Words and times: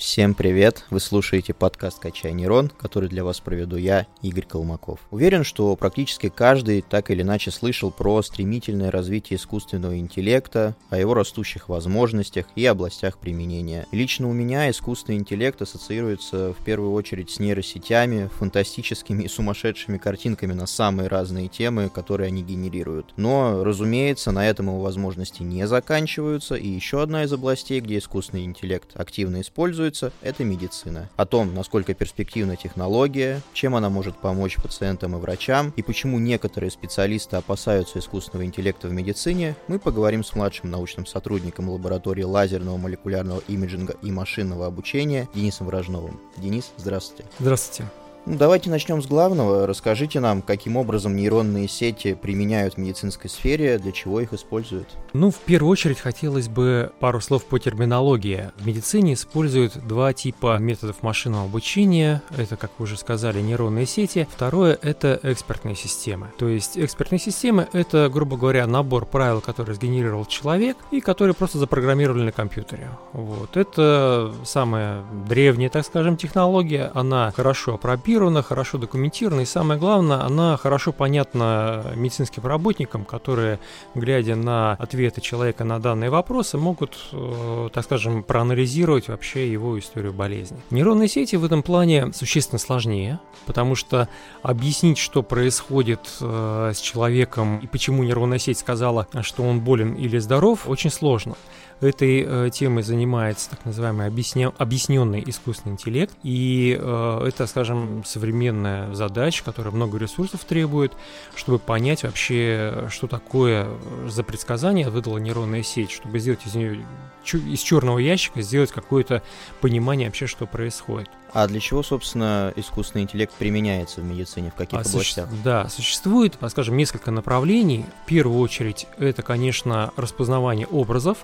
Всем 0.00 0.32
привет! 0.32 0.86
Вы 0.88 0.98
слушаете 0.98 1.52
подкаст 1.52 1.98
«Качай 1.98 2.32
нейрон», 2.32 2.70
который 2.70 3.10
для 3.10 3.22
вас 3.22 3.38
проведу 3.40 3.76
я, 3.76 4.06
Игорь 4.22 4.46
Колмаков. 4.46 4.98
Уверен, 5.10 5.44
что 5.44 5.76
практически 5.76 6.30
каждый 6.30 6.80
так 6.80 7.10
или 7.10 7.20
иначе 7.20 7.50
слышал 7.50 7.90
про 7.90 8.22
стремительное 8.22 8.90
развитие 8.90 9.36
искусственного 9.36 9.98
интеллекта, 9.98 10.74
о 10.88 10.96
его 10.96 11.12
растущих 11.12 11.68
возможностях 11.68 12.46
и 12.56 12.64
областях 12.64 13.18
применения. 13.18 13.86
Лично 13.92 14.26
у 14.30 14.32
меня 14.32 14.70
искусственный 14.70 15.18
интеллект 15.18 15.60
ассоциируется 15.60 16.54
в 16.54 16.64
первую 16.64 16.92
очередь 16.92 17.28
с 17.28 17.38
нейросетями, 17.38 18.30
фантастическими 18.38 19.24
и 19.24 19.28
сумасшедшими 19.28 19.98
картинками 19.98 20.54
на 20.54 20.66
самые 20.66 21.08
разные 21.10 21.48
темы, 21.48 21.90
которые 21.90 22.28
они 22.28 22.42
генерируют. 22.42 23.12
Но, 23.18 23.62
разумеется, 23.62 24.32
на 24.32 24.48
этом 24.48 24.68
его 24.68 24.80
возможности 24.80 25.42
не 25.42 25.66
заканчиваются, 25.66 26.54
и 26.54 26.68
еще 26.68 27.02
одна 27.02 27.24
из 27.24 27.32
областей, 27.34 27.80
где 27.80 27.98
искусственный 27.98 28.44
интеллект 28.44 28.98
активно 28.98 29.42
используется, 29.42 29.89
используется, 29.90 30.12
это 30.22 30.44
медицина. 30.44 31.08
О 31.16 31.26
том, 31.26 31.54
насколько 31.54 31.94
перспективна 31.94 32.56
технология, 32.56 33.40
чем 33.52 33.74
она 33.74 33.90
может 33.90 34.16
помочь 34.16 34.56
пациентам 34.56 35.16
и 35.16 35.18
врачам, 35.18 35.72
и 35.76 35.82
почему 35.82 36.18
некоторые 36.18 36.70
специалисты 36.70 37.36
опасаются 37.36 37.98
искусственного 37.98 38.46
интеллекта 38.46 38.88
в 38.88 38.92
медицине, 38.92 39.56
мы 39.68 39.78
поговорим 39.78 40.24
с 40.24 40.34
младшим 40.34 40.70
научным 40.70 41.06
сотрудником 41.06 41.68
лаборатории 41.68 42.22
лазерного 42.22 42.76
молекулярного 42.76 43.42
имиджинга 43.48 43.94
и 44.02 44.10
машинного 44.10 44.66
обучения 44.66 45.28
Денисом 45.34 45.66
Вражновым. 45.66 46.20
Денис, 46.36 46.72
здравствуйте. 46.76 47.24
Здравствуйте. 47.38 47.90
Ну, 48.26 48.36
давайте 48.36 48.68
начнем 48.68 49.02
с 49.02 49.06
главного. 49.06 49.66
Расскажите 49.66 50.20
нам, 50.20 50.42
каким 50.42 50.76
образом 50.76 51.16
нейронные 51.16 51.68
сети 51.68 52.14
применяют 52.14 52.74
в 52.74 52.78
медицинской 52.78 53.30
сфере, 53.30 53.78
для 53.78 53.92
чего 53.92 54.20
их 54.20 54.34
используют. 54.34 54.88
Ну, 55.14 55.30
в 55.30 55.38
первую 55.38 55.70
очередь 55.70 55.98
хотелось 55.98 56.48
бы 56.48 56.92
пару 57.00 57.20
слов 57.20 57.44
по 57.46 57.58
терминологии. 57.58 58.50
В 58.58 58.66
медицине 58.66 59.14
используют 59.14 59.76
два 59.86 60.12
типа 60.12 60.58
методов 60.58 61.02
машинного 61.02 61.44
обучения. 61.44 62.22
Это, 62.36 62.56
как 62.56 62.70
вы 62.78 62.84
уже 62.84 62.98
сказали, 62.98 63.40
нейронные 63.40 63.86
сети. 63.86 64.28
Второе— 64.30 64.78
это 64.82 65.18
экспертные 65.22 65.74
системы. 65.74 66.28
То 66.36 66.46
есть 66.46 66.76
экспертные 66.78 67.18
системы— 67.18 67.68
это, 67.72 68.10
грубо 68.12 68.36
говоря, 68.36 68.66
набор 68.66 69.06
правил, 69.06 69.40
которые 69.40 69.74
сгенерировал 69.76 70.26
человек 70.26 70.76
и 70.90 71.00
которые 71.00 71.34
просто 71.34 71.58
запрограммировали 71.58 72.24
на 72.24 72.32
компьютере. 72.32 72.90
Вот. 73.14 73.56
Это 73.56 74.32
самая 74.44 75.04
древняя, 75.26 75.70
так 75.70 75.86
скажем, 75.86 76.18
технология. 76.18 76.90
Она 76.94 77.32
хорошо 77.34 77.74
опробирована 77.74 78.09
скопирована, 78.10 78.42
хорошо 78.42 78.78
документирована 78.78 79.42
и 79.42 79.44
самое 79.44 79.78
главное, 79.78 80.24
она 80.24 80.56
хорошо 80.56 80.90
понятна 80.92 81.92
медицинским 81.94 82.44
работникам, 82.44 83.04
которые, 83.04 83.60
глядя 83.94 84.34
на 84.34 84.72
ответы 84.72 85.20
человека 85.20 85.62
на 85.62 85.78
данные 85.78 86.10
вопросы, 86.10 86.58
могут, 86.58 86.98
э, 87.12 87.68
так 87.72 87.84
скажем, 87.84 88.24
проанализировать 88.24 89.06
вообще 89.08 89.52
его 89.52 89.78
историю 89.78 90.12
болезни. 90.12 90.58
Нейронные 90.70 91.08
сети 91.08 91.36
в 91.36 91.44
этом 91.44 91.62
плане 91.62 92.12
существенно 92.12 92.58
сложнее, 92.58 93.20
потому 93.46 93.76
что 93.76 94.08
объяснить, 94.42 94.98
что 94.98 95.22
происходит 95.22 96.00
э, 96.20 96.72
с 96.74 96.80
человеком 96.80 97.60
и 97.60 97.68
почему 97.68 98.02
нейронная 98.02 98.38
сеть 98.38 98.58
сказала, 98.58 99.06
что 99.22 99.44
он 99.44 99.60
болен 99.60 99.94
или 99.94 100.18
здоров, 100.18 100.68
очень 100.68 100.90
сложно. 100.90 101.36
Этой 101.80 102.24
э, 102.26 102.50
темой 102.52 102.82
занимается 102.82 103.50
так 103.50 103.64
называемый 103.64 104.06
объясня... 104.06 104.52
объясненный 104.58 105.22
искусственный 105.26 105.72
интеллект. 105.72 106.14
И 106.22 106.78
э, 106.78 107.24
это, 107.26 107.46
скажем, 107.46 108.04
современная 108.04 108.92
задача, 108.94 109.42
которая 109.44 109.72
много 109.72 109.98
ресурсов 109.98 110.44
требует, 110.44 110.92
чтобы 111.34 111.58
понять 111.58 112.02
вообще, 112.02 112.86
что 112.90 113.06
такое 113.06 113.66
за 114.06 114.22
предсказание 114.22 114.90
выдала 114.90 115.18
нейронная 115.18 115.62
сеть, 115.62 115.90
чтобы 115.90 116.18
сделать 116.18 116.46
из 116.46 116.54
нее 116.54 116.84
из 117.24 117.60
черного 117.60 117.98
ящика 117.98 118.42
сделать 118.42 118.72
какое-то 118.72 119.22
понимание 119.60 120.08
вообще, 120.08 120.26
что 120.26 120.46
происходит. 120.46 121.10
А 121.32 121.46
для 121.46 121.60
чего, 121.60 121.82
собственно, 121.82 122.52
искусственный 122.56 123.04
интеллект 123.04 123.32
применяется 123.34 124.00
в 124.00 124.04
медицине, 124.04 124.50
в 124.50 124.54
каких 124.54 124.78
а, 124.78 124.82
областях? 124.82 125.28
Суще... 125.28 125.42
Да, 125.44 125.68
существует, 125.68 126.36
скажем, 126.48 126.76
несколько 126.76 127.10
направлений. 127.10 127.84
В 128.04 128.06
первую 128.06 128.40
очередь, 128.40 128.86
это, 128.98 129.22
конечно, 129.22 129.92
распознавание 129.96 130.66
образов. 130.66 131.18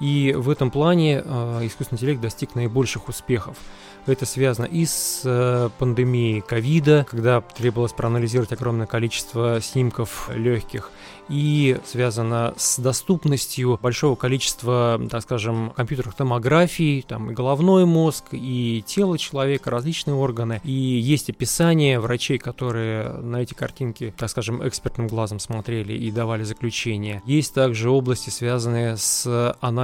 И 0.00 0.34
в 0.36 0.50
этом 0.50 0.70
плане 0.70 1.22
э, 1.24 1.60
искусственный 1.66 1.96
интеллект 1.96 2.20
достиг 2.20 2.54
наибольших 2.54 3.08
успехов. 3.08 3.56
Это 4.06 4.26
связано 4.26 4.66
и 4.66 4.84
с 4.84 5.22
э, 5.24 5.70
пандемией 5.78 6.42
ковида, 6.42 7.06
когда 7.08 7.40
требовалось 7.40 7.92
проанализировать 7.92 8.52
огромное 8.52 8.86
количество 8.86 9.60
снимков 9.62 10.30
легких, 10.34 10.90
и 11.30 11.78
связано 11.86 12.52
с 12.58 12.78
доступностью 12.78 13.78
большого 13.80 14.14
количества, 14.14 15.00
так 15.10 15.22
скажем, 15.22 15.72
компьютерных 15.74 16.14
томографий, 16.14 17.02
там 17.06 17.30
и 17.30 17.34
головной 17.34 17.86
мозг, 17.86 18.26
и 18.32 18.84
тело 18.86 19.16
человека, 19.16 19.70
различные 19.70 20.14
органы. 20.14 20.60
И 20.64 20.70
есть 20.70 21.30
описание 21.30 21.98
врачей, 21.98 22.36
которые 22.36 23.08
на 23.08 23.38
эти 23.38 23.54
картинки, 23.54 24.12
так 24.18 24.28
скажем, 24.28 24.66
экспертным 24.66 25.06
глазом 25.06 25.38
смотрели 25.38 25.94
и 25.94 26.10
давали 26.10 26.42
заключение. 26.42 27.22
Есть 27.24 27.54
также 27.54 27.88
области, 27.88 28.28
связанные 28.28 28.98
с 28.98 29.56
анализом 29.62 29.83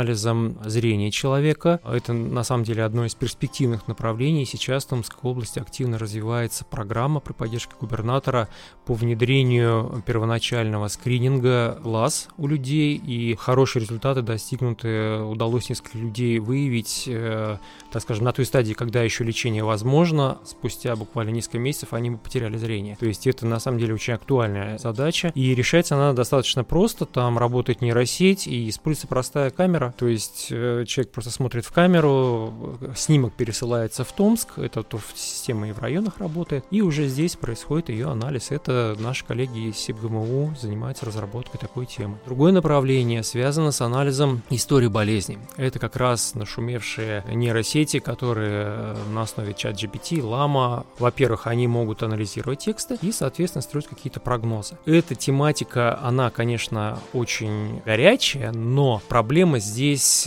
зрения 0.64 1.10
человека. 1.10 1.80
Это 1.84 2.12
на 2.12 2.44
самом 2.44 2.64
деле 2.64 2.84
одно 2.84 3.04
из 3.04 3.14
перспективных 3.14 3.88
направлений 3.88 4.44
сейчас 4.44 4.84
в 4.84 4.88
Томской 4.88 5.18
области 5.22 5.58
активно 5.58 5.98
развивается 5.98 6.64
программа 6.64 7.20
при 7.20 7.32
поддержке 7.32 7.74
губернатора 7.80 8.48
по 8.86 8.94
внедрению 8.94 10.02
первоначального 10.06 10.88
скрининга 10.88 11.78
глаз 11.82 12.28
у 12.36 12.46
людей, 12.46 12.96
и 12.96 13.34
хорошие 13.36 13.82
результаты 13.82 14.22
достигнуты. 14.22 15.20
Удалось 15.22 15.68
несколько 15.68 15.98
людей 15.98 16.38
выявить, 16.38 17.04
э, 17.06 17.58
так 17.92 18.02
скажем, 18.02 18.24
на 18.24 18.32
той 18.32 18.44
стадии, 18.44 18.72
когда 18.72 19.02
еще 19.02 19.24
лечение 19.24 19.64
возможно, 19.64 20.38
спустя 20.44 20.96
буквально 20.96 21.30
несколько 21.30 21.58
месяцев 21.58 21.92
они 21.92 22.10
потеряли 22.10 22.56
зрение. 22.56 22.96
То 22.96 23.06
есть 23.06 23.26
это 23.26 23.46
на 23.46 23.60
самом 23.60 23.78
деле 23.78 23.94
очень 23.94 24.14
актуальная 24.14 24.78
задача, 24.78 25.32
и 25.34 25.54
решается 25.54 25.96
она 25.96 26.12
достаточно 26.12 26.64
просто, 26.64 27.06
там 27.06 27.38
работает 27.38 27.80
нейросеть 27.80 28.46
и 28.46 28.68
используется 28.68 29.06
простая 29.06 29.50
камера, 29.50 29.89
то 29.96 30.06
есть 30.08 30.48
э, 30.50 30.84
человек 30.86 31.12
просто 31.12 31.30
смотрит 31.30 31.64
в 31.64 31.72
камеру, 31.72 32.78
снимок 32.96 33.34
пересылается 33.34 34.04
в 34.04 34.12
Томск, 34.12 34.58
это 34.58 34.82
то 34.82 35.00
система 35.14 35.68
и 35.68 35.72
в 35.72 35.78
районах 35.78 36.18
работает, 36.18 36.64
и 36.70 36.82
уже 36.82 37.06
здесь 37.08 37.36
происходит 37.36 37.88
ее 37.88 38.08
анализ. 38.08 38.50
Это 38.50 38.96
наши 38.98 39.24
коллеги 39.24 39.68
из 39.68 39.76
СИБГМУ 39.76 40.54
занимаются 40.60 41.06
разработкой 41.06 41.60
такой 41.60 41.86
темы. 41.86 42.18
Другое 42.26 42.52
направление 42.52 43.22
связано 43.22 43.72
с 43.72 43.80
анализом 43.80 44.42
истории 44.50 44.88
болезни. 44.88 45.38
Это 45.56 45.78
как 45.78 45.96
раз 45.96 46.34
нашумевшие 46.34 47.24
нейросети, 47.32 47.98
которые 47.98 48.64
э, 48.66 48.96
на 49.12 49.22
основе 49.22 49.54
чат 49.54 49.74
GPT, 49.74 50.22
Лама, 50.22 50.86
во-первых, 50.98 51.46
они 51.46 51.66
могут 51.66 52.02
анализировать 52.02 52.60
тексты 52.60 52.98
и, 53.02 53.12
соответственно, 53.12 53.62
строить 53.62 53.86
какие-то 53.86 54.20
прогнозы. 54.20 54.78
Эта 54.86 55.14
тематика, 55.14 55.98
она, 56.02 56.30
конечно, 56.30 56.98
очень 57.12 57.80
горячая, 57.84 58.52
но 58.52 59.02
проблема 59.08 59.58
здесь 59.58 59.79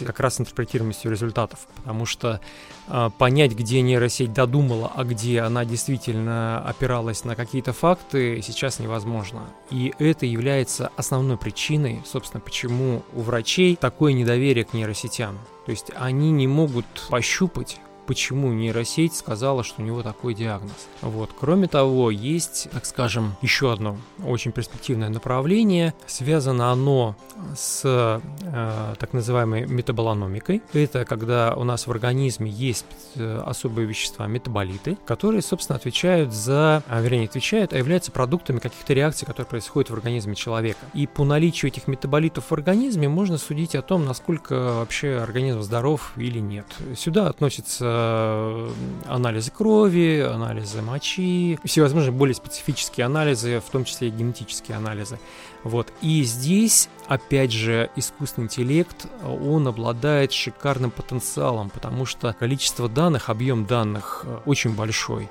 как 0.05 0.19
раз 0.19 0.39
интерпретируемостью 0.39 1.11
результатов, 1.11 1.67
потому 1.75 2.05
что 2.05 2.39
э, 2.87 3.09
понять, 3.17 3.53
где 3.53 3.81
нейросеть 3.81 4.33
додумала, 4.33 4.91
а 4.95 5.03
где 5.03 5.41
она 5.41 5.65
действительно 5.65 6.59
опиралась 6.67 7.23
на 7.23 7.35
какие-то 7.35 7.73
факты, 7.73 8.41
сейчас 8.41 8.79
невозможно. 8.79 9.41
И 9.69 9.93
это 9.99 10.25
является 10.25 10.91
основной 10.95 11.37
причиной, 11.37 12.01
собственно, 12.05 12.41
почему 12.41 13.03
у 13.13 13.21
врачей 13.21 13.75
такое 13.75 14.13
недоверие 14.13 14.65
к 14.65 14.73
нейросетям. 14.73 15.37
То 15.65 15.71
есть 15.71 15.91
они 15.95 16.31
не 16.31 16.47
могут 16.47 16.85
пощупать 17.09 17.79
почему 18.05 18.51
нейросеть 18.51 19.15
сказала, 19.15 19.63
что 19.63 19.81
у 19.81 19.85
него 19.85 20.03
такой 20.03 20.33
диагноз. 20.33 20.87
Вот. 21.01 21.31
Кроме 21.37 21.67
того, 21.67 22.11
есть, 22.11 22.67
так 22.71 22.85
скажем, 22.85 23.35
еще 23.41 23.71
одно 23.71 23.97
очень 24.25 24.51
перспективное 24.51 25.09
направление. 25.09 25.93
Связано 26.07 26.71
оно 26.71 27.15
с 27.55 27.81
э, 27.83 28.95
так 28.99 29.13
называемой 29.13 29.65
метаболономикой. 29.65 30.61
Это 30.73 31.05
когда 31.05 31.53
у 31.55 31.63
нас 31.63 31.87
в 31.87 31.91
организме 31.91 32.49
есть 32.49 32.85
э, 33.15 33.43
особые 33.45 33.87
вещества, 33.87 34.27
метаболиты, 34.27 34.97
которые, 35.05 35.41
собственно, 35.41 35.77
отвечают 35.77 36.33
за, 36.33 36.83
а, 36.87 37.01
вернее, 37.01 37.25
отвечают, 37.25 37.73
а 37.73 37.77
являются 37.77 38.11
продуктами 38.11 38.59
каких-то 38.59 38.93
реакций, 38.93 39.25
которые 39.25 39.49
происходят 39.49 39.89
в 39.89 39.93
организме 39.93 40.35
человека. 40.35 40.79
И 40.93 41.07
по 41.07 41.23
наличию 41.23 41.71
этих 41.71 41.87
метаболитов 41.87 42.45
в 42.49 42.53
организме 42.53 43.09
можно 43.09 43.37
судить 43.37 43.75
о 43.75 43.81
том, 43.81 44.05
насколько 44.05 44.53
вообще 44.73 45.17
организм 45.17 45.61
здоров 45.61 46.13
или 46.15 46.39
нет. 46.39 46.65
Сюда 46.95 47.27
относится 47.27 47.92
Э, 47.95 48.71
анализы 49.05 49.51
крови, 49.51 50.19
анализы 50.21 50.81
мочи, 50.81 51.59
всевозможные 51.63 52.11
более 52.11 52.33
специфические 52.33 53.05
анализы, 53.05 53.59
в 53.59 53.69
том 53.69 53.85
числе 53.85 54.07
и 54.07 54.11
генетические 54.11 54.77
анализы. 54.77 55.19
Вот. 55.63 55.93
И 56.01 56.23
здесь, 56.23 56.89
опять 57.07 57.51
же, 57.51 57.91
искусственный 57.95 58.45
интеллект, 58.45 59.05
он 59.23 59.67
обладает 59.67 60.31
шикарным 60.31 60.89
потенциалом, 60.89 61.69
потому 61.69 62.05
что 62.05 62.33
количество 62.33 62.89
данных, 62.89 63.29
объем 63.29 63.65
данных 63.65 64.23
э, 64.25 64.39
очень 64.45 64.73
большой. 64.75 65.29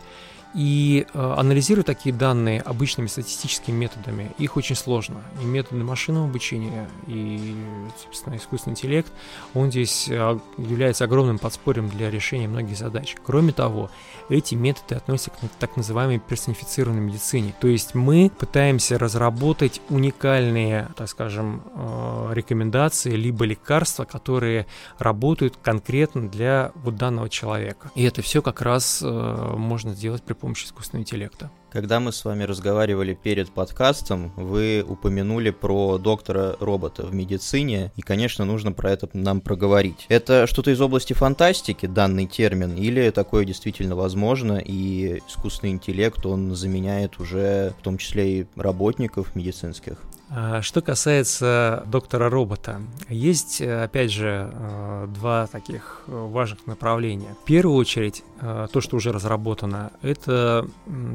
И 0.55 1.07
э, 1.13 1.83
такие 1.85 2.15
данные 2.15 2.61
обычными 2.61 3.07
статистическими 3.07 3.75
методами, 3.75 4.33
их 4.39 4.57
очень 4.57 4.77
сложно. 4.77 5.23
И 5.43 5.45
методы 5.45 5.83
машинного 5.83 6.27
обучения, 6.27 6.89
и, 7.07 7.55
собственно, 8.03 8.37
искусственный 8.37 8.73
интеллект, 8.73 9.13
он 9.55 9.71
здесь 9.71 10.09
э, 10.09 10.39
является 10.59 11.05
огромным 11.05 11.39
подспорьем 11.39 11.89
для 11.89 12.11
решения 12.11 12.49
многих 12.49 12.77
задач. 12.77 13.17
Кроме 13.25 13.53
того, 13.53 13.91
эти 14.29 14.55
методы 14.55 14.95
относятся 14.95 15.31
к 15.31 15.37
так 15.59 15.77
называемой 15.77 16.19
персонифицированной 16.19 17.01
медицине. 17.01 17.55
То 17.61 17.69
есть 17.69 17.95
мы 17.95 18.31
пытаемся 18.31 18.99
разработать 18.99 19.81
уникальные, 19.89 20.89
так 20.97 21.09
скажем, 21.09 21.63
э, 21.75 22.31
рекомендации, 22.35 23.13
либо 23.13 23.45
лекарства, 23.45 24.05
которые 24.05 24.67
работают 24.99 25.57
конкретно 25.63 26.29
для 26.29 26.73
вот 26.75 26.97
данного 26.97 27.29
человека. 27.29 27.91
И 27.95 28.03
это 28.03 28.23
все 28.23 28.43
как 28.43 28.61
раз 28.63 29.01
э, 29.03 29.55
можно 29.57 29.95
сделать 29.95 30.23
при 30.23 30.35
помощи 30.43 30.67
искусственного 30.67 31.03
интеллекта. 31.03 31.51
Когда 31.71 32.01
мы 32.01 32.13
с 32.13 32.25
вами 32.25 32.43
разговаривали 32.43 33.15
перед 33.15 33.51
подкастом, 33.51 34.33
вы 34.37 34.85
упомянули 34.87 35.51
про 35.51 35.97
доктора-робота 35.97 37.07
в 37.07 37.15
медицине, 37.15 37.93
и, 37.97 38.03
конечно, 38.03 38.45
нужно 38.45 38.73
про 38.73 38.91
это 38.91 39.09
нам 39.15 39.41
проговорить. 39.41 40.05
Это 40.09 40.47
что-то 40.47 40.73
из 40.73 40.81
области 40.81 41.13
фантастики, 41.15 41.87
данный 41.87 42.27
термин, 42.27 42.75
или 42.75 43.09
такое 43.11 43.45
действительно 43.45 43.95
возможно, 43.95 44.59
и 44.59 45.23
искусственный 45.29 45.73
интеллект, 45.73 46.27
он 46.27 46.55
заменяет 46.57 47.21
уже 47.21 47.73
в 47.79 47.83
том 47.83 47.97
числе 47.97 48.41
и 48.41 48.47
работников 48.57 49.35
медицинских? 49.37 49.97
А, 50.35 50.63
что 50.63 50.81
касается 50.81 51.85
доктора 51.87 52.31
робота, 52.31 52.81
есть, 53.09 53.61
опять 53.61 54.11
же, 54.11 54.51
э, 54.51 55.07
два 55.15 55.47
таких 55.47 56.03
важных 56.07 56.67
направления. 56.67 57.37
В 57.43 57.45
первую 57.45 57.77
очередь, 57.77 58.25
то, 58.43 58.81
что 58.81 58.97
уже 58.97 59.13
разработано, 59.13 59.93
это, 60.03 60.67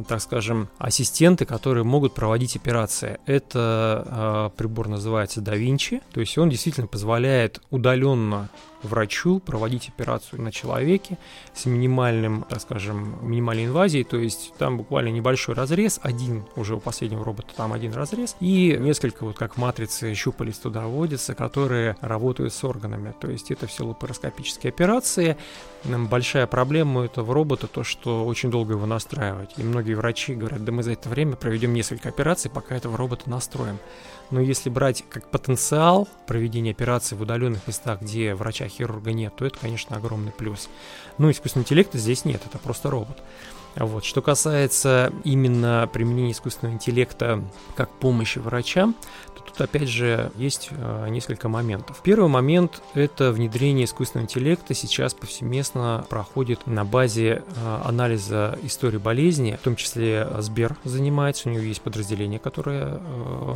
так 0.07 0.21
скажем, 0.21 0.69
ассистенты, 0.77 1.45
которые 1.45 1.83
могут 1.83 2.13
проводить 2.13 2.56
операции. 2.56 3.19
Это 3.25 4.51
э, 4.53 4.57
прибор 4.57 4.88
называется 4.88 5.41
Da 5.41 5.59
Vinci, 5.59 6.01
то 6.13 6.21
есть 6.21 6.38
он 6.38 6.50
действительно 6.50 6.88
позволяет 6.88 7.62
удаленно 7.69 8.50
врачу 8.83 9.39
проводить 9.39 9.89
операцию 9.89 10.41
на 10.41 10.51
человеке 10.51 11.18
с 11.53 11.65
минимальным, 11.65 12.45
так 12.47 12.62
скажем, 12.62 13.18
минимальной 13.27 13.65
инвазией, 13.65 14.03
то 14.03 14.18
есть 14.18 14.53
там 14.57 14.77
буквально 14.77 15.09
небольшой 15.09 15.56
разрез, 15.56 16.00
один 16.03 16.45
уже 16.56 16.75
у 16.75 16.80
последнего 16.80 17.25
робота 17.25 17.50
там 17.56 17.73
один 17.73 17.94
разрез, 17.94 18.35
и 18.39 18.77
несколько 18.80 19.25
вот 19.25 19.35
как 19.35 19.57
матрицы 19.57 20.13
щупалец 20.13 20.59
туда 20.59 20.85
вводятся, 20.85 21.33
которые 21.33 21.97
работают 22.01 22.53
с 22.53 22.63
органами, 22.63 23.13
то 23.19 23.30
есть 23.30 23.51
это 23.51 23.68
все 23.68 23.85
лапароскопические 23.85 24.69
операции. 24.69 25.38
Большая 25.83 26.47
проблема 26.47 27.06
у 27.17 27.21
этого 27.21 27.33
робота 27.33 27.67
то, 27.67 27.83
что 27.83 28.25
очень 28.25 28.51
долго 28.51 28.73
его 28.73 28.85
настраивать, 28.85 29.51
и 29.57 29.63
многие 29.63 29.95
врачи 29.95 30.35
говорят, 30.35 30.63
да 30.63 30.71
мы 30.71 30.83
за 30.83 30.91
это 30.91 31.09
время 31.09 31.35
проведем 31.35 31.73
несколько 31.73 32.09
операций, 32.09 32.51
пока 32.51 32.75
этого 32.75 32.95
робота 32.95 33.29
настроим. 33.29 33.79
Но 34.29 34.39
если 34.39 34.69
брать 34.69 35.03
как 35.09 35.29
потенциал 35.29 36.07
проведения 36.27 36.71
операции 36.71 37.15
в 37.15 37.21
удаленных 37.21 37.65
местах, 37.67 38.01
где 38.01 38.35
врача-хирурга 38.35 39.13
нет, 39.13 39.35
то 39.35 39.45
это, 39.45 39.57
конечно, 39.57 39.95
огромный 39.95 40.31
плюс. 40.31 40.69
Но 41.17 41.31
искусственного 41.31 41.65
интеллекта 41.65 41.97
здесь 41.97 42.25
нет, 42.25 42.41
это 42.45 42.59
просто 42.59 42.89
робот. 42.89 43.17
Вот. 43.79 44.03
Что 44.03 44.21
касается 44.21 45.13
именно 45.24 45.89
применения 45.91 46.31
искусственного 46.31 46.75
интеллекта 46.75 47.44
как 47.75 47.89
помощи 47.89 48.39
врачам, 48.39 48.95
то 49.35 49.44
тут 49.44 49.62
опять 49.62 49.88
же 49.88 50.31
есть 50.35 50.69
э, 50.71 51.07
несколько 51.09 51.47
моментов. 51.50 52.01
Первый 52.03 52.29
момент– 52.29 52.81
это 52.94 53.31
внедрение 53.31 53.85
искусственного 53.85 54.25
интеллекта 54.25 54.74
сейчас 54.74 55.13
повсеместно 55.13 56.06
проходит 56.09 56.65
на 56.65 56.85
базе 56.85 57.44
э, 57.45 57.81
анализа 57.85 58.57
истории 58.63 58.97
болезни, 58.97 59.57
в 59.59 59.63
том 59.63 59.75
числе 59.75 60.27
Сбер 60.39 60.75
занимается, 60.83 61.50
у 61.50 61.51
него 61.51 61.63
есть 61.63 61.81
подразделение, 61.81 62.39
которое 62.39 63.00
э, 63.00 63.56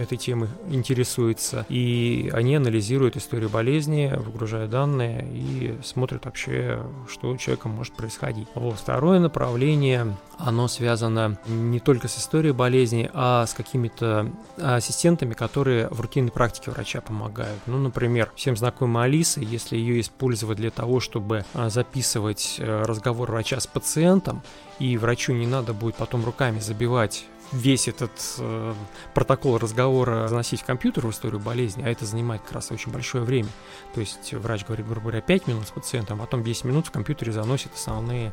этой 0.00 0.16
темой 0.16 0.48
интересуется, 0.70 1.66
и 1.68 2.30
они 2.32 2.54
анализируют 2.56 3.16
историю 3.16 3.50
болезни, 3.50 4.12
выгружают 4.16 4.70
данные 4.70 5.26
и 5.32 5.76
смотрят 5.82 6.24
вообще, 6.24 6.82
что 7.10 7.30
у 7.30 7.36
человека 7.36 7.68
может 7.68 7.94
происходить. 7.94 8.48
Вот. 8.54 8.76
Второе 8.78 9.18
направление 9.18 9.55
направление, 9.56 10.14
оно 10.38 10.68
связано 10.68 11.38
не 11.46 11.80
только 11.80 12.08
с 12.08 12.18
историей 12.18 12.52
болезни, 12.52 13.10
а 13.14 13.46
с 13.46 13.54
какими-то 13.54 14.30
ассистентами, 14.58 15.32
которые 15.32 15.88
в 15.88 15.98
рутинной 15.98 16.30
практике 16.30 16.70
врача 16.70 17.00
помогают. 17.00 17.58
Ну, 17.64 17.78
например, 17.78 18.30
всем 18.36 18.54
знакомая 18.54 19.06
Алиса, 19.06 19.40
если 19.40 19.78
ее 19.78 20.00
использовать 20.00 20.58
для 20.58 20.70
того, 20.70 21.00
чтобы 21.00 21.46
а, 21.54 21.70
записывать 21.70 22.56
э, 22.58 22.82
разговор 22.82 23.30
врача 23.30 23.58
с 23.58 23.66
пациентом, 23.66 24.42
и 24.78 24.98
врачу 24.98 25.32
не 25.32 25.46
надо 25.46 25.72
будет 25.72 25.94
потом 25.94 26.22
руками 26.22 26.60
забивать 26.60 27.24
весь 27.52 27.88
этот 27.88 28.10
э, 28.38 28.74
протокол 29.14 29.58
разговора 29.58 30.28
заносить 30.28 30.62
в 30.62 30.64
компьютер 30.64 31.06
в 31.06 31.10
историю 31.10 31.40
болезни, 31.40 31.82
а 31.82 31.88
это 31.88 32.04
занимает 32.04 32.42
как 32.42 32.52
раз 32.52 32.70
очень 32.70 32.92
большое 32.92 33.24
время. 33.24 33.48
То 33.94 34.00
есть 34.00 34.32
врач 34.34 34.64
говорит, 34.64 34.86
грубо 34.86 35.02
говоря, 35.02 35.20
5 35.20 35.46
минут 35.46 35.68
с 35.68 35.70
пациентом, 35.70 36.20
а 36.20 36.24
потом 36.24 36.42
10 36.42 36.64
минут 36.64 36.86
в 36.86 36.90
компьютере 36.90 37.32
заносит 37.32 37.72
основные, 37.74 38.32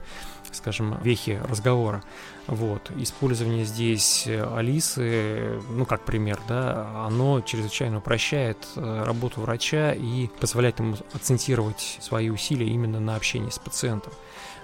скажем, 0.52 0.98
вехи 1.02 1.42
разговора. 1.48 2.04
Вот. 2.48 2.92
Использование 2.98 3.66
здесь 3.66 4.28
Алисы, 4.28 5.62
ну, 5.70 5.86
как 5.86 6.04
пример, 6.04 6.40
да, 6.48 7.06
оно 7.06 7.42
чрезвычайно 7.42 8.00
упрощает 8.00 8.58
э, 8.76 9.04
работу 9.06 9.42
врача 9.42 9.94
и 9.94 10.28
позволяет 10.40 10.80
ему 10.80 10.98
акцентировать 11.14 11.98
свои 12.02 12.30
усилия 12.30 12.68
именно 12.68 13.00
на 13.00 13.16
общении 13.16 13.50
с 13.50 13.60
пациентом. 13.60 14.12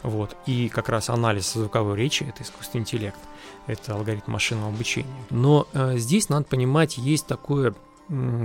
Вот. 0.04 0.36
И 0.46 0.70
как 0.70 0.90
раз 0.90 1.10
анализ 1.10 1.54
звуковой 1.54 1.98
речи– 1.98 2.24
это 2.30 2.44
искусственный 2.44 2.82
интеллект 2.82 3.20
это 3.68 3.94
алгоритм 3.94 4.32
машинного 4.32 4.70
обучения. 4.70 5.14
Но 5.30 5.68
э, 5.74 5.98
здесь 5.98 6.30
надо 6.30 6.46
понимать, 6.46 6.98
есть 6.98 7.28
такое 7.28 7.74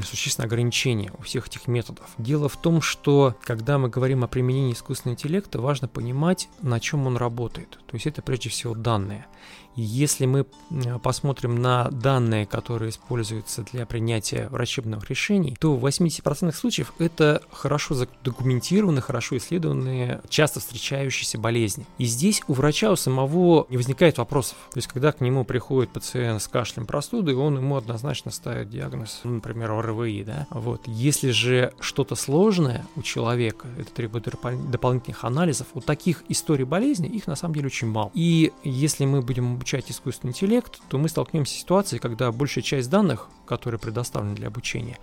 существенное 0.03 0.47
ограничение 0.47 1.11
у 1.19 1.23
всех 1.23 1.47
этих 1.47 1.69
методов. 1.69 2.05
Дело 2.19 2.51
в 2.51 2.57
том, 2.59 2.83
что 2.83 3.35
когда 3.45 3.79
мы 3.79 3.89
говорим 3.89 4.23
о 4.23 4.29
применении 4.29 4.75
искусственного 4.75 5.15
интеллекта, 5.15 5.59
важно 5.59 5.89
понимать, 5.89 6.51
на 6.61 6.81
чем 6.81 7.07
он 7.07 7.17
работает. 7.17 7.79
То 7.87 7.95
есть 7.95 8.07
это 8.07 8.21
прежде 8.21 8.51
всего 8.51 8.75
данные. 8.75 9.25
Если 9.77 10.27
мы 10.27 10.47
посмотрим 11.03 11.57
на 11.57 11.89
данные, 11.91 12.47
которые 12.47 12.91
используются 12.91 13.63
для 13.63 13.87
принятия 13.87 14.49
врачебных 14.49 15.09
решений, 15.11 15.57
то 15.59 15.75
в 15.75 15.85
80% 15.85 16.53
случаев 16.53 16.93
это 16.99 17.43
хорошо 17.53 17.95
задокументированные, 17.95 19.03
хорошо 19.03 19.37
исследованные, 19.37 20.21
часто 20.29 20.61
встречающиеся 20.61 21.39
болезни. 21.39 21.87
И 21.99 22.05
здесь 22.05 22.43
у 22.49 22.53
врача 22.53 22.91
у 22.91 22.97
самого 22.97 23.67
не 23.69 23.77
возникает 23.77 24.19
вопросов. 24.19 24.57
То 24.73 24.79
есть, 24.79 24.89
когда 24.89 25.13
к 25.13 25.21
нему 25.21 25.45
приходит 25.45 25.91
пациент 25.91 26.43
с 26.43 26.49
кашлем 26.49 26.87
простудой, 26.87 27.35
он 27.35 27.57
ему 27.57 27.77
однозначно 27.77 28.31
ставит 28.31 28.71
диагноз, 28.71 29.21
ну, 29.25 29.35
например, 29.35 29.73
ОРВИ, 29.73 30.25
да. 30.25 30.47
Вот. 30.51 30.83
Если 30.87 31.31
же 31.31 31.73
что-то 31.81 32.15
сложное 32.15 32.87
у 32.97 33.03
человека, 33.03 33.69
это 33.79 33.91
требует 33.91 34.29
дополнительных 34.71 35.25
анализов, 35.25 35.67
у 35.75 35.81
таких 35.81 36.23
историй 36.29 36.65
болезни 36.65 37.09
их 37.09 37.27
на 37.27 37.37
самом 37.37 37.55
деле 37.55 37.67
очень 37.67 37.89
мало. 37.89 38.11
И 38.15 38.53
если 38.63 39.05
мы 39.05 39.23
будем 39.23 39.64
обучать 39.65 39.91
искусственный 39.91 40.33
интеллект, 40.33 40.79
то 40.91 40.99
мы 40.99 41.09
столкнемся 41.09 41.55
с 41.55 41.61
ситуацией, 41.61 41.99
когда 41.99 42.31
большая 42.31 42.63
часть 42.63 42.91
данных, 42.91 43.29
которые 43.47 43.81
предоставлены 43.81 44.35
для 44.35 44.49
обучения, 44.49 44.99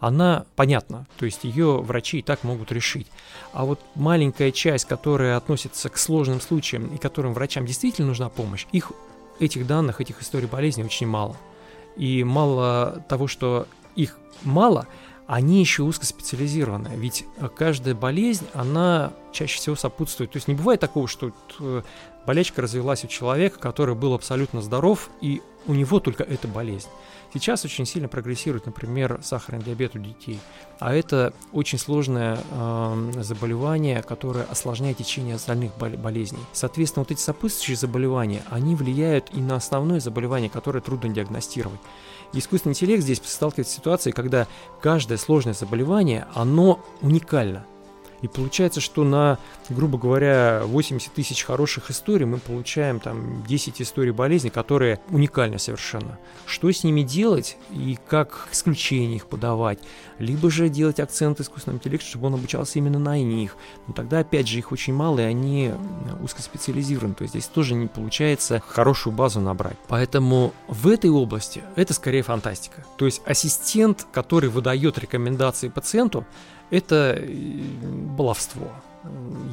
она 0.00 0.46
понятна, 0.56 1.06
то 1.18 1.26
есть 1.26 1.44
ее 1.44 1.82
врачи 1.82 2.20
и 2.20 2.22
так 2.22 2.42
могут 2.42 2.72
решить. 2.72 3.08
А 3.52 3.66
вот 3.66 3.78
маленькая 3.94 4.52
часть, 4.52 4.86
которая 4.86 5.36
относится 5.36 5.90
к 5.90 5.98
сложным 5.98 6.40
случаям 6.40 6.86
и 6.94 6.96
которым 6.96 7.34
врачам 7.34 7.66
действительно 7.66 8.08
нужна 8.08 8.30
помощь, 8.30 8.66
их 8.72 8.92
этих 9.38 9.66
данных, 9.66 10.00
этих 10.00 10.22
историй 10.22 10.48
болезни 10.48 10.82
очень 10.82 11.06
мало. 11.06 11.36
И 11.96 12.24
мало 12.24 13.04
того, 13.10 13.26
что 13.26 13.66
их 13.96 14.16
мало, 14.44 14.86
они 15.26 15.60
еще 15.60 15.82
узкоспециализированы. 15.82 16.92
Ведь 16.94 17.24
каждая 17.56 17.94
болезнь, 17.94 18.46
она 18.54 19.12
чаще 19.32 19.58
всего 19.58 19.76
сопутствует. 19.76 20.30
То 20.30 20.36
есть 20.36 20.48
не 20.48 20.54
бывает 20.54 20.80
такого, 20.80 21.08
что 21.08 21.32
э, 21.58 21.82
болячка 22.26 22.62
развилась 22.62 23.04
у 23.04 23.08
человека, 23.08 23.58
который 23.58 23.94
был 23.94 24.14
абсолютно 24.14 24.62
здоров, 24.62 25.10
и 25.20 25.42
у 25.66 25.74
него 25.74 25.98
только 26.00 26.22
эта 26.22 26.46
болезнь. 26.46 26.88
Сейчас 27.38 27.66
очень 27.66 27.84
сильно 27.84 28.08
прогрессирует, 28.08 28.64
например, 28.64 29.20
сахарный 29.22 29.62
диабет 29.62 29.94
у 29.94 29.98
детей. 29.98 30.40
А 30.78 30.94
это 30.94 31.34
очень 31.52 31.78
сложное 31.78 32.38
э, 32.50 33.12
заболевание, 33.20 34.02
которое 34.02 34.44
осложняет 34.44 34.96
течение 34.96 35.34
остальных 35.34 35.76
болезней. 35.76 36.40
Соответственно, 36.54 37.02
вот 37.04 37.10
эти 37.10 37.20
сопутствующие 37.20 37.76
заболевания, 37.76 38.42
они 38.48 38.74
влияют 38.74 39.28
и 39.34 39.40
на 39.40 39.56
основное 39.56 40.00
заболевание, 40.00 40.48
которое 40.48 40.80
трудно 40.80 41.10
диагностировать. 41.10 41.80
Искусственный 42.32 42.72
интеллект 42.72 43.02
здесь 43.02 43.20
сталкивается 43.22 43.74
с 43.74 43.76
ситуацией, 43.76 44.14
когда 44.14 44.46
каждое 44.80 45.18
сложное 45.18 45.52
заболевание, 45.52 46.26
оно 46.34 46.82
уникально– 47.02 47.66
И 48.22 48.28
получается, 48.28 48.80
что 48.80 49.04
на, 49.04 49.38
грубо 49.68 49.98
говоря, 49.98 50.62
80 50.64 51.12
тысяч 51.12 51.44
хороших 51.44 51.90
историй 51.90 52.26
мы 52.26 52.38
получаем 52.38 53.00
там 53.00 53.44
10 53.46 53.82
историй 53.82 54.12
болезни, 54.12 54.48
которые 54.48 55.00
уникальны 55.10 55.58
совершенно. 55.58 56.18
Что 56.46 56.70
с 56.70 56.84
ними 56.84 57.02
делать 57.02 57.56
и 57.70 57.98
как 58.08 58.48
исключение 58.52 59.16
их 59.16 59.26
подавать? 59.26 59.78
Либо 60.18 60.50
же 60.50 60.68
делать 60.68 61.00
акцент 61.00 61.40
искусственного 61.40 61.78
интеллекта, 61.78 62.06
чтобы 62.06 62.28
он 62.28 62.34
обучался 62.34 62.78
именно 62.78 62.98
на 62.98 63.18
них. 63.18 63.56
Но 63.86 63.94
тогда, 63.94 64.20
опять 64.20 64.48
же, 64.48 64.58
их 64.58 64.72
очень 64.72 64.94
мало, 64.94 65.18
и 65.18 65.22
они 65.22 65.72
узкоспециализированы. 66.22 67.14
То 67.14 67.22
есть 67.22 67.34
здесь 67.34 67.46
тоже 67.46 67.74
не 67.74 67.86
получается 67.86 68.62
хорошую 68.66 69.14
базу 69.14 69.40
набрать. 69.40 69.76
Поэтому 69.88 70.54
в 70.68 70.88
этой 70.88 71.10
области 71.10 71.62
это 71.76 71.92
скорее 71.92 72.22
фантастика. 72.22 72.84
То 72.96 73.04
есть 73.04 73.20
ассистент, 73.26 74.06
который 74.12 74.48
выдает 74.48 74.98
рекомендации 74.98 75.68
пациенту, 75.68 76.24
это 76.70 77.16
э, 77.18 77.26
баловство. 78.16 78.68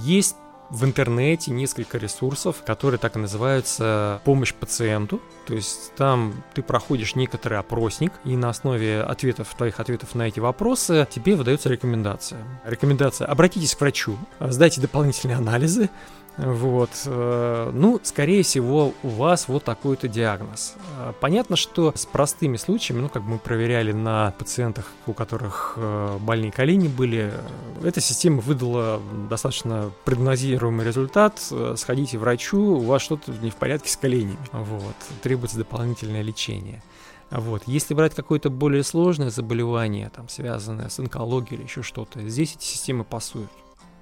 Есть 0.01 0.35
в 0.69 0.85
интернете 0.85 1.51
несколько 1.51 1.97
ресурсов, 1.97 2.63
которые 2.65 2.97
так 2.97 3.15
и 3.15 3.19
называются 3.19 4.21
«Помощь 4.25 4.53
пациенту». 4.53 5.21
То 5.45 5.53
есть 5.53 5.93
там 5.95 6.33
ты 6.53 6.61
проходишь 6.61 7.15
некоторый 7.15 7.59
опросник, 7.59 8.13
и 8.23 8.35
на 8.35 8.49
основе 8.49 9.01
ответов, 9.01 9.53
твоих 9.55 9.79
ответов 9.79 10.15
на 10.15 10.27
эти 10.27 10.39
вопросы 10.39 11.07
тебе 11.09 11.35
выдается 11.35 11.69
рекомендация. 11.69 12.39
Рекомендация 12.65 13.27
«Обратитесь 13.27 13.75
к 13.75 13.81
врачу, 13.81 14.17
сдайте 14.39 14.81
дополнительные 14.81 15.37
анализы, 15.37 15.89
вот. 16.37 16.89
Э, 17.05 17.71
ну, 17.73 17.99
скорее 18.03 18.41
всего, 18.43 18.93
у 19.03 19.07
вас 19.07 19.47
вот 19.47 19.63
такой-то 19.63 20.07
диагноз. 20.07 20.75
Э, 20.97 21.13
понятно, 21.19 21.55
что 21.55 21.93
с 21.95 22.05
простыми 22.05 22.57
случаями, 22.57 23.01
ну, 23.01 23.09
как 23.09 23.21
мы 23.21 23.37
проверяли 23.37 23.91
на 23.91 24.33
пациентах, 24.37 24.91
у 25.05 25.13
которых 25.13 25.73
э, 25.77 26.17
больные 26.19 26.51
колени 26.51 26.87
были, 26.87 27.31
эта 27.83 28.01
система 28.01 28.41
выдала 28.41 28.99
достаточно 29.29 29.91
прогнозируемый 30.05 30.85
результат. 30.85 31.39
Сходите 31.75 32.17
к 32.17 32.21
врачу, 32.21 32.59
у 32.59 32.81
вас 32.81 33.01
что-то 33.01 33.31
не 33.31 33.51
в 33.51 33.55
порядке 33.55 33.89
с 33.89 33.97
коленями. 33.97 34.37
Вот. 34.51 34.95
Требуется 35.33 35.57
дополнительное 35.57 36.21
лечение. 36.21 36.83
Вот. 37.31 37.63
Если 37.65 37.95
брать 37.95 38.13
какое-то 38.13 38.51
более 38.51 38.83
сложное 38.83 39.31
заболевание, 39.31 40.11
там, 40.15 40.29
связанное 40.29 40.89
с 40.89 40.99
онкологией 40.99 41.55
или 41.55 41.63
еще 41.63 41.81
что-то, 41.81 42.21
здесь 42.29 42.55
эти 42.55 42.63
системы 42.63 43.03
пасуют. 43.03 43.49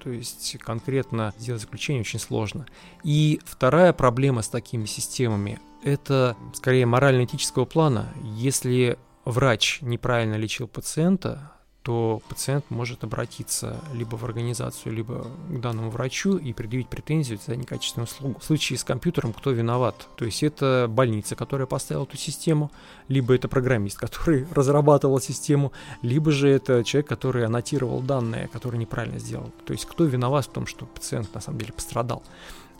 То 0.04 0.10
есть 0.10 0.58
конкретно 0.58 1.32
сделать 1.38 1.62
заключение 1.62 2.02
очень 2.02 2.18
сложно. 2.18 2.66
И 3.02 3.40
вторая 3.46 3.94
проблема 3.94 4.42
с 4.42 4.48
такими 4.48 4.84
системами– 4.84 5.58
это 5.82 6.36
скорее 6.52 6.84
морально-этического 6.84 7.64
плана. 7.64 8.12
Если 8.22 8.98
врач 9.24 9.78
неправильно 9.80 10.34
лечил 10.34 10.68
пациента, 10.68 11.52
то 11.82 12.22
пациент 12.28 12.64
может 12.70 13.02
обратиться 13.02 13.80
либо 13.92 14.16
в 14.16 14.24
организацию, 14.24 14.94
либо 14.94 15.26
к 15.48 15.60
данному 15.60 15.90
врачу 15.90 16.36
и 16.36 16.52
предъявить 16.52 16.88
претензию 16.88 17.38
за 17.44 17.56
некачественную 17.56 18.06
услугу. 18.06 18.38
В 18.40 18.44
случае 18.44 18.78
с 18.78 18.84
компьютером 18.84 19.32
кто 19.32 19.50
виноват? 19.50 20.08
То 20.16 20.24
есть 20.24 20.42
это 20.42 20.86
больница, 20.88 21.34
которая 21.34 21.66
поставила 21.66 22.04
эту 22.04 22.16
систему, 22.16 22.70
либо 23.08 23.34
это 23.34 23.48
программист, 23.48 23.98
который 23.98 24.46
разрабатывал 24.54 25.20
систему, 25.20 25.72
либо 26.02 26.30
же 26.30 26.48
это 26.48 26.84
человек, 26.84 27.08
который 27.08 27.44
аннотировал 27.44 28.00
данные, 28.00 28.48
который 28.48 28.78
неправильно 28.78 29.18
сделал. 29.18 29.50
То 29.64 29.72
есть 29.72 29.86
кто 29.86 30.04
виноват 30.04 30.46
в 30.46 30.50
том, 30.50 30.66
что 30.66 30.86
пациент 30.86 31.34
на 31.34 31.40
самом 31.40 31.58
деле 31.58 31.72
пострадал? 31.72 32.22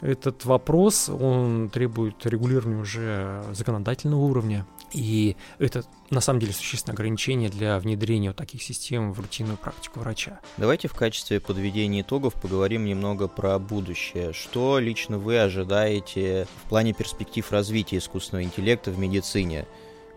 Этот 0.00 0.44
вопрос, 0.44 1.09
он 1.09 1.71
требует 1.71 2.26
регулирования 2.26 2.80
уже 2.80 3.44
законодательного 3.52 4.21
уровня, 4.21 4.66
и 4.92 5.37
это 5.59 5.85
на 6.11 6.21
самом 6.21 6.40
деле 6.40 6.52
существенное 6.52 6.94
ограничение 6.94 7.49
для 7.49 7.78
внедрения 7.78 8.30
вот 8.30 8.37
таких 8.37 8.62
систем 8.62 8.91
в 8.99 9.20
рутинную 9.20 9.56
практику 9.56 10.00
врача. 10.00 10.40
Давайте 10.56 10.88
в 10.88 10.94
качестве 10.94 11.40
подведения 11.40 12.02
итогов 12.02 12.34
поговорим 12.34 12.84
немного 12.84 13.28
про 13.28 13.58
будущее. 13.58 14.32
Что 14.32 14.78
лично 14.78 15.18
вы 15.18 15.38
ожидаете 15.38 16.46
в 16.64 16.68
плане 16.68 16.92
перспектив 16.92 17.50
развития 17.50 17.99
искусственного 17.99 18.44
интеллекта 18.44 18.90
в 18.90 18.99
медицине? 18.99 19.66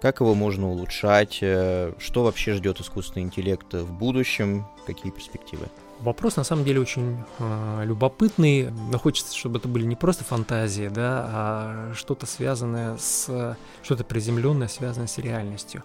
Как 0.01 0.19
его 0.19 0.35
можно 0.35 0.69
улучшать? 0.69 1.35
Что 1.35 1.93
вообще 2.15 2.53
ждет 2.53 2.79
искусственный 2.79 3.23
интеллект 3.23 3.73
в 3.73 3.91
будущем? 3.91 4.67
Какие 4.85 5.11
перспективы? 5.11 5.67
Вопрос 6.01 6.35
на 6.35 6.43
самом 6.43 6.65
деле 6.65 6.81
очень 6.81 7.23
э, 7.39 7.81
любопытный, 7.85 8.69
но 8.69 8.99
хочется, 8.99 9.35
чтобы 9.35 9.59
это 9.59 9.69
были 9.69 9.85
не 9.85 9.95
просто 9.95 10.25
фантазии, 10.25 10.89
да, 10.89 11.25
а 11.27 11.93
что-то 11.95 12.25
связанное 12.25 12.97
с, 12.97 13.57
что-то 13.81 14.03
приземленное, 14.03 14.67
связанное 14.67 15.07
с 15.07 15.17
реальностью. 15.17 15.83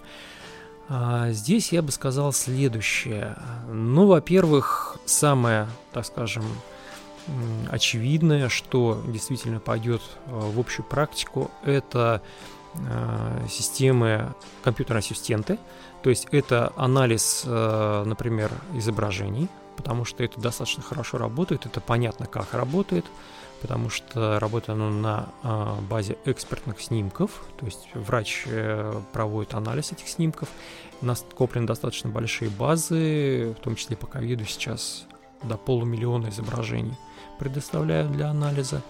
А 0.88 1.30
здесь 1.30 1.72
я 1.72 1.82
бы 1.82 1.92
сказал 1.92 2.32
следующее. 2.32 3.36
Ну, 3.68 4.06
во-первых, 4.06 4.96
самое, 5.04 5.68
так 5.92 6.04
скажем, 6.04 6.44
очевидное, 7.70 8.48
что 8.48 9.02
действительно 9.06 9.60
пойдет 9.60 10.02
э, 10.26 10.30
в 10.32 10.58
общую 10.58 10.84
практику, 10.84 11.50
это 11.64 12.22
э, 12.74 13.46
системы 13.48 14.34
компьютер-ассистенты, 14.64 15.58
то 16.02 16.10
есть 16.10 16.26
это 16.32 16.72
анализ, 16.76 17.42
э, 17.46 18.02
например, 18.04 18.50
изображений, 18.74 19.48
потому 19.76 20.04
что 20.04 20.24
это 20.24 20.40
достаточно 20.40 20.82
хорошо 20.82 21.18
работает, 21.18 21.66
это 21.66 21.80
понятно, 21.80 22.26
как 22.26 22.54
работает, 22.54 23.06
потому 23.60 23.90
что 23.90 24.38
работает 24.40 24.70
оно 24.70 24.90
на 24.90 25.28
а, 25.42 25.80
базе 25.88 26.16
экспертных 26.24 26.80
снимков, 26.80 27.44
то 27.58 27.66
есть 27.66 27.88
врач 27.94 28.44
э, 28.46 29.00
проводит 29.12 29.54
анализ 29.54 29.92
этих 29.92 30.08
снимков, 30.08 30.48
нас 31.00 31.24
коплены 31.34 31.66
достаточно 31.66 32.10
большие 32.10 32.50
базы, 32.50 33.54
в 33.58 33.62
том 33.62 33.76
числе 33.76 33.96
по 33.96 34.06
ковиду 34.06 34.44
сейчас 34.44 35.06
до 35.42 35.56
полумиллиона 35.56 36.28
изображений 36.28 36.96
предоставляют 37.38 38.12
для 38.12 38.28
анализа. 38.28 38.82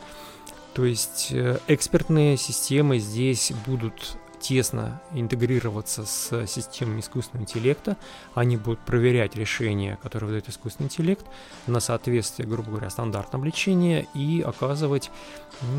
То 0.74 0.84
есть 0.84 1.28
э, 1.32 1.58
экспертные 1.66 2.36
системы 2.36 2.98
здесь 2.98 3.52
будут 3.66 4.16
тесно 4.40 5.00
интегрироваться 5.12 6.04
с 6.04 6.46
системами 6.46 7.00
искусственного 7.00 7.44
интеллекта. 7.44 7.96
Они 8.34 8.56
будут 8.56 8.80
проверять 8.80 9.36
решения, 9.36 9.98
которые 10.02 10.28
выдает 10.28 10.48
искусственный 10.48 10.86
интеллект, 10.86 11.24
на 11.66 11.80
соответствие, 11.80 12.48
грубо 12.48 12.70
говоря, 12.70 12.90
стандартам 12.90 13.44
лечения 13.44 14.06
и 14.14 14.40
оказывать, 14.40 15.10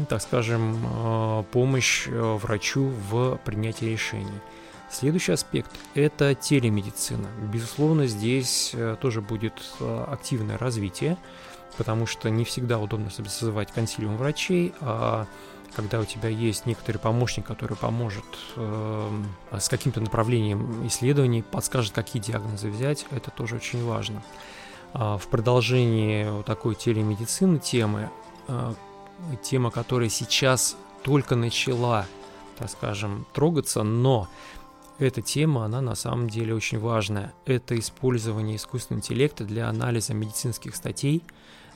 так 0.08 0.22
скажем, 0.22 0.77
э, 0.86 1.44
помощь 1.51 2.08
э, 2.08 2.12
врачу 2.12 2.91
в 3.10 3.38
принятии 3.44 3.86
решений. 3.86 4.39
Следующий 4.89 5.32
аспект– 5.32 5.72
это 5.96 6.36
телемедицина. 6.36 7.27
Безусловно, 7.51 8.08
здесь 8.08 8.72
э, 8.74 8.96
тоже 9.01 9.22
будет 9.22 9.53
активное 9.80 10.58
развитие, 10.58 11.18
потому 11.77 12.06
что 12.06 12.30
не 12.30 12.44
всегда 12.44 12.77
удобно 12.77 13.10
созывать 13.10 13.72
консилиум 13.72 14.18
врачей, 14.18 14.74
а 14.82 15.27
когда 15.75 15.99
у 15.99 16.05
тебя 16.05 16.29
есть 16.29 16.65
некоторый 16.65 16.97
помощник, 16.97 17.45
который 17.45 17.77
поможет 17.77 18.25
э, 18.55 19.23
с 19.57 19.69
каким-то 19.69 20.01
направлением 20.01 20.85
исследований, 20.87 21.41
подскажет, 21.43 21.93
какие 21.93 22.21
диагнозы 22.21 22.69
взять, 22.69 23.05
это 23.11 23.31
тоже 23.31 23.55
очень 23.55 23.83
важно. 23.85 24.23
А 24.93 25.17
в 25.17 25.27
продолжении 25.27 26.29
вот 26.29 26.45
такой 26.45 26.75
телемедицины 26.75 27.59
темы, 27.59 28.09
э, 28.47 28.73
тема, 29.41 29.71
которая 29.71 30.09
сейчас 30.09 30.75
только 31.03 31.35
начала, 31.35 32.05
так 32.57 32.69
скажем, 32.69 33.25
трогаться, 33.33 33.83
но 33.83 34.27
эта 34.99 35.21
тема, 35.21 35.65
она 35.65 35.81
на 35.81 35.95
самом 35.95 36.29
деле 36.29 36.53
очень 36.53 36.79
важная. 36.79 37.33
Это 37.45 37.77
использование 37.79 38.57
искусственного 38.57 38.99
интеллекта 38.99 39.45
для 39.45 39.67
анализа 39.67 40.13
медицинских 40.13 40.75
статей, 40.75 41.23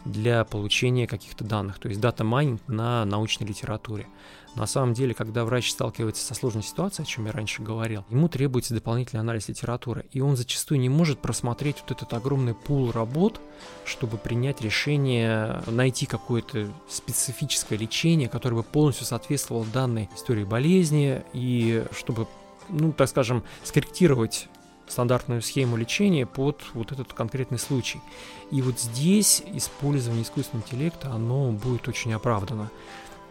для 0.05 0.43
получения 0.45 1.07
каких-то 1.07 1.43
данных, 1.43 1.79
то 1.79 1.89
есть 1.89 2.00
data 2.00 2.24
mining 2.24 2.62
на 2.67 3.05
научной 3.05 3.47
литературе. 3.47 4.07
На 4.55 4.67
самом 4.67 4.93
деле, 4.93 5.13
когда 5.13 5.43
врач 5.43 5.69
сталкивается 5.69 6.25
со 6.25 6.33
сложной 6.33 6.63
ситуацией, 6.63 7.03
о 7.03 7.07
чем 7.07 7.25
я 7.25 7.33
раньше 7.33 7.62
говорил, 7.62 8.05
ему 8.09 8.29
требуется 8.29 8.74
дополнительный 8.74 9.19
анализ 9.19 9.50
литературы, 9.50 10.05
и 10.12 10.21
он 10.21 10.38
зачастую 10.38 10.79
не 10.79 10.88
может 10.88 11.19
просмотреть 11.19 11.77
вот 11.81 11.91
этот 11.91 12.13
огромный 12.13 12.53
пул 12.53 12.91
работ, 12.91 13.41
чтобы 13.83 14.17
принять 14.17 14.62
решение, 14.62 15.62
найти 15.67 16.05
какое-то 16.05 16.69
специфическое 16.88 17.77
лечение, 17.77 18.29
которое 18.29 18.55
бы 18.55 18.63
полностью 18.63 19.05
соответствовало 19.05 19.65
данной 19.74 20.09
истории 20.15 20.45
болезни, 20.45 21.24
и 21.33 21.83
чтобы 21.91 22.27
ну, 22.69 22.93
так 22.93 23.09
скажем, 23.09 23.43
скорректировать 23.63 24.47
стандартную 24.88 25.42
схему 25.42 25.77
лечения 25.77 26.25
под 26.25 26.62
вот 26.74 26.92
этот 26.92 27.13
конкретный 27.13 27.60
случай. 27.60 28.01
И 28.51 28.62
вот 28.62 28.80
здесь 28.80 29.44
использование 29.54 30.24
искусственного 30.24 30.65
интеллекта, 30.65 31.12
оно 31.12 31.51
будет 31.51 31.88
очень 31.88 32.13
оправдано. 32.13 32.70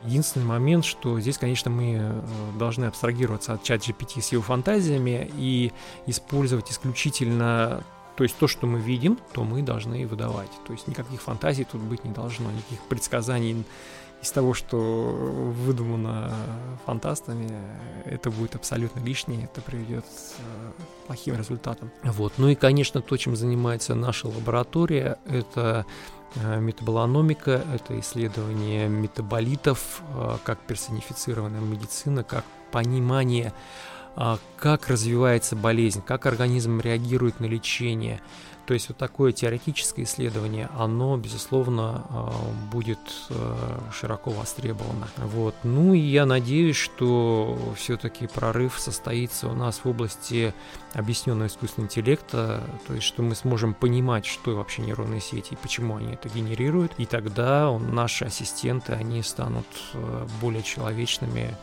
Единственный 0.05 0.45
момент, 0.45 0.85
что 0.85 1.19
здесь, 1.19 1.39
конечно, 1.39 1.71
мы 1.71 1.97
э, 1.99 2.23
должны 2.59 2.85
абстрагироваться 2.85 3.55
от 3.55 3.63
чат 3.63 3.81
GPT 3.81 4.21
с 4.21 4.33
его 4.33 4.43
фантазиями 4.43 5.31
и 5.35 5.73
использовать 6.07 6.71
исключительно 6.71 7.83
то 8.17 8.25
есть 8.25 8.37
то, 8.39 8.47
что 8.47 8.67
мы 8.67 8.79
видим, 8.81 9.19
то 9.33 9.45
мы 9.45 9.63
должны 9.63 10.07
выдавать. 10.07 10.51
То 10.67 10.73
есть 10.73 10.87
никаких 10.89 11.21
фантазий 11.21 11.65
тут 11.65 11.81
быть 11.81 12.05
не 12.05 12.13
должно, 12.13 12.51
никаких 12.51 12.81
предсказаний 12.89 13.65
из 14.23 14.31
того, 14.31 14.55
что 14.55 14.79
выдумано 14.79 16.33
фантастами, 16.87 17.51
это 18.07 18.31
будет 18.31 18.55
абсолютно 18.55 19.01
лишнее, 19.01 19.45
это 19.45 19.61
приведет 19.61 20.05
к 20.05 21.07
плохим 21.07 21.37
результатам. 21.37 21.91
Вот. 22.03 22.33
Ну 22.39 22.49
и, 22.49 22.55
конечно, 22.55 23.03
то, 23.03 23.17
чем 23.19 23.37
занимается 23.37 23.95
наша 23.95 24.29
лаборатория, 24.29 25.19
это 25.27 25.85
метаболономика, 26.37 27.63
это 27.73 28.01
исследование 28.01 28.89
метаболитов, 28.89 30.03
как 30.45 30.59
персонифицированная 30.61 31.61
медицина, 31.61 32.25
как 32.25 32.45
понимание 32.73 33.53
как 34.57 34.89
развивается 34.89 35.57
болезнь, 35.57 36.03
как 36.05 36.27
организм 36.27 36.81
реагирует 36.81 37.41
на 37.41 37.47
лечение. 37.47 38.21
То 38.67 38.73
есть 38.73 38.89
вот 38.89 38.97
такое 38.97 39.33
теоретическое 39.33 40.05
исследование, 40.05 40.71
оно, 40.79 41.19
безусловно, 41.19 42.07
а, 42.09 42.33
будет 42.73 42.99
а, 43.29 43.91
широко 43.93 44.31
востребовано. 44.31 45.07
Вот. 45.19 45.55
Ну 45.65 45.93
и 45.93 45.99
я 45.99 46.25
надеюсь, 46.25 46.77
что 46.77 47.59
все-таки 47.77 48.27
прорыв 48.27 48.79
состоится 48.79 49.49
у 49.49 49.55
нас 49.55 49.81
в 49.85 49.89
области 49.89 50.55
объясненного 50.95 51.49
искусственного 51.49 51.89
интеллекта, 51.89 52.65
то 52.87 52.95
есть 52.95 53.07
что 53.07 53.23
мы 53.23 53.35
сможем 53.35 53.75
понимать, 53.75 54.25
что 54.25 54.57
вообще 54.57 54.81
нейронные 54.81 55.21
сети 55.21 55.53
и 55.53 55.57
почему 55.57 55.97
они 55.97 56.15
это 56.15 56.31
генерируют, 56.31 56.93
и 56.97 57.05
тогда 57.05 57.71
наши 57.79 58.25
ассистенты, 58.25 58.93
они 58.93 59.23
станут 59.23 59.67
более 60.41 60.63
человечными, 60.63 61.55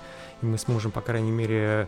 и 0.42 0.46
мы 0.46 0.58
сможем, 0.58 0.92
по 0.92 1.02
крайней 1.02 1.32
мере, 1.32 1.88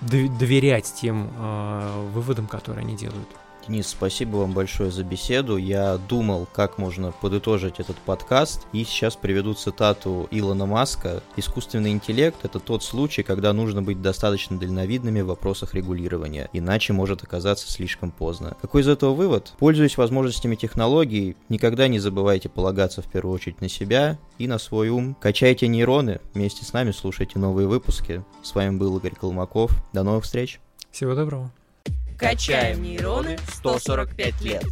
доверять 0.00 0.92
тем 1.00 1.30
э, 1.36 2.10
выводам, 2.12 2.46
которые 2.46 2.84
они 2.84 2.96
делают. 2.96 3.28
Денис, 3.68 3.88
спасибо 3.88 4.36
вам 4.36 4.54
большое 4.54 4.90
за 4.90 5.04
беседу. 5.04 5.58
Я 5.58 5.98
думал, 5.98 6.48
как 6.50 6.78
можно 6.78 7.12
подытожить 7.12 7.80
этот 7.80 7.96
подкаст, 7.98 8.66
и 8.72 8.82
сейчас 8.82 9.14
приведу 9.14 9.52
цитату 9.52 10.26
Илона 10.30 10.64
Маска. 10.64 11.22
«Искусственный 11.36 11.90
интеллект— 11.90 12.38
это 12.44 12.60
тот 12.60 12.82
случай, 12.82 13.22
когда 13.22 13.52
нужно 13.52 13.82
быть 13.82 14.00
достаточно 14.00 14.58
дальновидными 14.58 15.20
в 15.20 15.26
вопросах 15.26 15.74
регулирования, 15.74 16.48
иначе 16.54 16.94
может 16.94 17.22
оказаться 17.22 17.70
слишком 17.70 18.10
поздно». 18.10 18.56
Какой 18.62 18.80
из 18.80 18.88
этого 18.88 19.12
вывод? 19.12 19.52
Пользуясь 19.58 19.98
возможностями 19.98 20.56
технологий, 20.56 21.36
никогда 21.50 21.88
не 21.88 21.98
забывайте 21.98 22.48
полагаться 22.48 23.02
в 23.02 23.06
первую 23.06 23.34
очередь 23.34 23.60
на 23.60 23.68
себя 23.68 24.18
и 24.38 24.46
на 24.46 24.58
свой 24.58 24.88
ум. 24.88 25.14
Качайте 25.20 25.68
нейроны, 25.68 26.20
вместе 26.32 26.64
с 26.64 26.72
нами 26.72 26.90
слушайте 26.90 27.38
новые 27.38 27.68
выпуски. 27.68 28.24
С 28.42 28.54
вами 28.54 28.78
был 28.78 28.96
Игорь 28.96 29.14
Колмаков. 29.14 29.72
До 29.92 30.04
новых 30.04 30.24
встреч. 30.24 30.58
Всего 30.90 31.14
доброго. 31.14 31.52
Качаем 32.18 32.82
нейроны 32.82 33.38
145 33.46 34.40
лет. 34.42 34.64